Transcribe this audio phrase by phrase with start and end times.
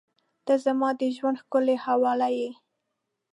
[0.45, 2.49] •ته زما د ژونده ښکلي حواله یې.